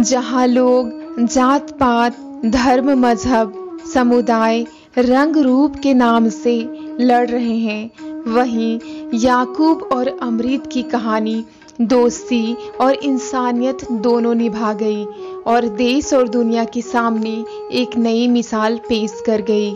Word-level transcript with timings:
जहाँ 0.00 0.46
लोग 0.46 1.24
जात 1.26 1.70
पात 1.70 2.16
धर्म 2.46 2.90
मज़हब 3.00 3.78
समुदाय 3.94 4.66
रंग 4.98 5.36
रूप 5.36 5.76
के 5.76 5.94
नाम 5.94 6.28
से 6.28 6.56
लड़ 7.00 7.28
रहे 7.30 7.56
हैं, 7.56 7.90
वहीं 8.26 8.80
याकूब 9.14 9.82
और 9.92 10.18
अमृत 10.22 10.68
की 10.72 10.82
कहानी 10.82 11.44
दोस्ती 11.80 12.56
और 12.80 12.94
इंसानियत 12.94 13.92
दोनों 13.92 14.34
निभा 14.34 14.72
गई 14.72 15.04
और 15.46 15.68
देश 15.68 16.12
और 16.14 16.28
दुनिया 16.28 16.64
के 16.64 16.82
सामने 16.82 17.44
एक 17.72 17.96
नई 17.96 18.28
मिसाल 18.28 18.78
पेश 18.78 19.22
कर 19.26 19.42
गई। 19.50 19.70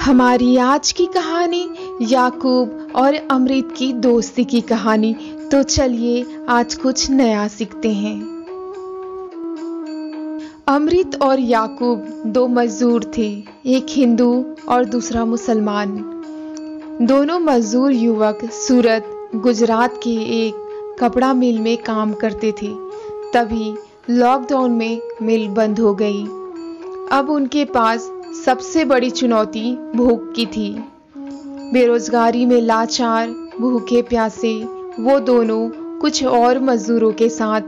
हमारी 0.00 0.56
आज 0.56 0.92
की 0.92 1.06
कहानी, 1.06 1.68
याकूब 2.02 2.92
और 2.96 3.14
अमृत 3.30 3.74
की 3.76 3.92
दोस्ती 3.92 4.44
की 4.44 4.60
कहानी। 4.60 5.16
तो 5.52 5.62
चलिए 5.62 6.24
आज 6.48 6.74
कुछ 6.74 7.10
नया 7.10 7.48
सीखते 7.48 7.88
हैं। 7.88 8.33
अमृत 10.68 11.22
और 11.22 11.40
याकूब 11.40 12.22
दो 12.26 12.46
मजदूर 12.46 13.12
थे, 13.18 13.44
एक 13.66 13.86
हिंदू 13.90 14.44
और 14.68 14.84
दूसरा 14.84 15.24
मुसलमान। 15.24 15.88
दोनों 17.02 17.38
मजदूर 17.38 17.92
युवक 17.92 18.38
सूरत, 18.44 19.30
गुजरात 19.34 20.00
के 20.02 20.46
एक 20.46 20.54
कपड़ा 21.00 21.34
मिल 21.34 21.58
में 21.58 21.78
काम 21.78 22.12
करते 22.12 22.52
थे। 22.52 22.74
तभी 23.34 23.74
लॉकडाउन 24.10 24.70
में 24.70 25.00
मिल 25.22 25.48
बंद 25.48 25.80
हो 25.80 25.94
गई। 25.94 26.24
अब 27.12 27.26
उनके 27.30 27.64
पास 27.64 28.10
सबसे 28.44 28.84
बड़ी 28.84 29.10
चुनौती 29.10 29.76
भूख 29.94 30.32
की 30.32 30.46
थी। 30.46 30.84
बेरोजगारी 31.72 32.46
में 32.46 32.60
लाचार, 32.60 33.28
भूखे 33.60 34.02
प्यासे, 34.02 34.64
वो 35.00 35.20
दोनों 35.20 35.70
कुछ 35.98 36.24
और 36.24 36.58
मजदूरों 36.58 37.12
के 37.12 37.28
साथ 37.28 37.60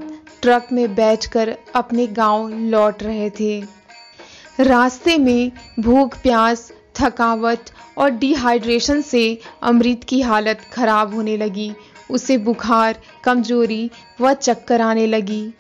ट्रक 0.43 0.69
में 0.73 0.95
बैठकर 0.95 1.57
अपने 1.75 2.07
गाँव 2.07 2.49
लौट 2.49 3.03
रहे 3.03 3.31
थे। 3.31 3.65
रास्ते 4.61 5.19
में 5.19 5.53
भूख, 5.81 6.23
प्यास, 6.23 6.73
थकावट 6.95 7.59
और 7.99 8.11
डिहाइड्रेशन 8.11 9.01
से 9.01 9.39
अमृत 9.63 10.05
की 10.05 10.21
हालत 10.21 10.61
खराब 10.73 11.15
होने 11.15 11.37
लगी। 11.37 11.73
उसे 12.11 12.39
बुखार, 12.39 13.01
कमज़ोरी 13.25 13.91
व 14.21 14.33
चक्कर 14.33 14.81
आने 14.81 15.07
लगी। 15.07 15.53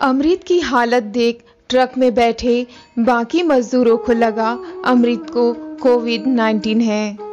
अमृत 0.00 0.44
की 0.46 0.60
हालत 0.60 1.02
देख 1.02 1.44
ट्रक 1.68 1.92
में 1.98 2.14
बैठे 2.14 2.66
बाकी 2.98 3.42
मजदूरों 3.42 3.96
को 3.98 4.12
लगा, 4.12 4.58
अमृत 4.84 5.26
को 5.30 5.52
कोविड 5.76 6.26
19 6.26 6.80
है। 6.80 7.29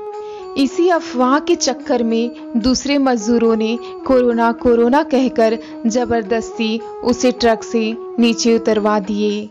इसी 0.58 0.88
अफवाह 0.89 1.39
के 1.39 1.55
चक्कर 1.55 2.03
में 2.03 2.61
दूसरे 2.61 2.97
मजदूरों 2.97 3.55
ने 3.55 3.77
कोरोना 4.08 4.52
कोरोना 4.52 5.02
कहकर 5.03 5.58
ज़बरदस्ती 5.88 6.77
उसे 7.03 7.31
ट्रक 7.31 7.63
से 7.63 7.81
नीचे 8.19 8.55
उतरवा 8.55 8.97
दिए। 9.00 9.50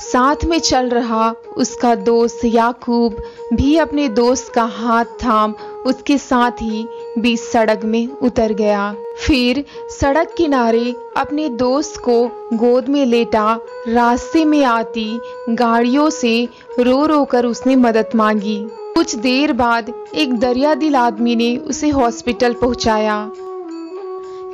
साथ 0.00 0.44
में 0.44 0.58
चल 0.58 0.88
रहा 0.88 1.30
उसका 1.56 1.94
दोस्त 1.94 2.44
याकूब 2.44 3.16
भी 3.54 3.76
अपने 3.78 4.08
दोस्त 4.10 4.52
का 4.52 4.64
हाथ 4.74 5.16
थाम 5.24 5.54
उसके 5.86 6.18
साथ 6.18 6.62
ही 6.62 6.84
बीच 7.18 7.40
सड़क 7.40 7.84
में 7.84 8.06
उतर 8.08 8.52
गया। 8.52 8.92
फिर 9.26 9.64
सड़क 10.00 10.34
किनारे 10.38 10.94
अपने 11.16 11.48
दोस्त 11.48 12.00
को 12.00 12.24
गोद 12.52 12.88
में 12.88 13.04
लेटा, 13.06 13.58
रास्ते 13.88 14.44
में 14.44 14.62
आती 14.66 15.20
गाड़ियों 15.50 16.08
से 16.12 16.48
रो 16.78 17.04
रो 17.06 17.24
कर 17.24 17.46
उसने 17.46 17.76
मदद 17.78 18.08
मांगी। 18.14 18.64
कुछ 18.94 19.14
देर 19.16 19.52
बाद 19.52 19.92
एक 20.14 20.34
दरिया 20.34 20.74
दिल 20.74 20.96
आदमी 20.96 21.36
ने 21.36 21.56
उसे 21.56 21.88
हॉस्पिटल 21.88 22.52
पहुँचाया। 22.52 23.16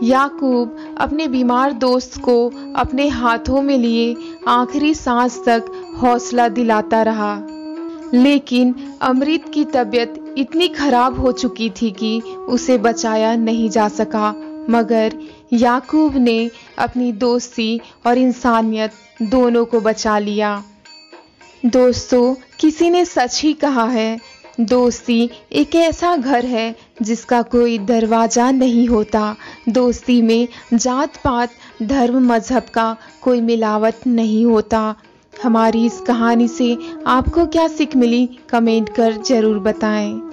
याकूब 0.02 0.76
अपने 0.98 1.26
बीमार 1.28 1.72
दोस्त 1.72 2.20
को 2.20 2.36
अपने 2.76 3.08
हाथों 3.08 3.62
में 3.62 3.78
लिए 3.78 4.16
आखिरी 4.48 4.94
सांस 4.94 5.38
तक 5.46 5.70
हौसला 6.02 6.48
दिलाता 6.48 7.02
रहा। 7.02 7.34
लेकिन 8.14 8.74
अमृत 9.02 9.50
की 9.54 9.64
तबीयत 9.64 10.34
इतनी 10.38 10.68
खराब 10.68 11.20
हो 11.20 11.32
चुकी 11.32 11.70
थी 11.70 11.90
कि 11.90 12.20
उसे 12.48 12.78
बचाया 12.78 13.36
नहीं 13.36 13.68
जा 13.70 13.88
सका, 13.88 14.30
मगर 14.70 15.18
याकूब 15.52 16.16
ने 16.16 16.50
अपनी 16.78 17.12
दोस्ती 17.12 17.80
और 18.06 18.18
इंसानियत 18.18 18.92
दोनों 19.22 19.64
को 19.64 19.80
बचा 19.80 20.18
लिया। 20.18 20.62
दोस्तों, 21.66 22.34
किसी 22.60 22.88
ने 22.90 23.04
सच 23.04 23.40
ही 23.42 23.52
कहा 23.52 23.84
है, 23.84 24.18
दोस्ती 24.60 25.28
एक 25.52 25.74
ऐसा 25.74 26.14
घर 26.16 26.44
है 26.44 26.74
जिसका 27.02 27.40
कोई 27.42 27.78
दरवाज़ा 27.78 28.50
नहीं 28.50 28.86
होता। 28.88 29.36
दोस्ती 29.68 30.20
में 30.22 30.48
जात 30.74 31.16
पात 31.16 31.50
धर्म, 31.82 32.18
मज़हब 32.32 32.62
का 32.62 32.96
कोई 33.22 33.40
मिलावट 33.40 34.06
नहीं 34.06 34.44
होता। 34.46 34.94
हमारी 35.42 35.84
इस 35.86 36.00
कहानी 36.00 36.48
से 36.48 36.76
आपको 37.06 37.46
क्या 37.46 37.68
सीख 37.68 37.96
मिली, 37.96 38.28
कमेंट 38.50 38.88
कर 38.88 39.22
ज़रूर 39.22 39.58
बताएँ। 39.58 40.29